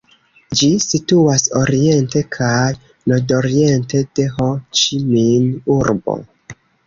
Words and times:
Ĝi 0.59 0.67
situas 0.85 1.43
oriente 1.59 2.21
kaj 2.37 2.63
nordoriente 3.11 4.01
de 4.21 4.25
Ho-Ĉi-Min-urbo. 4.37 6.17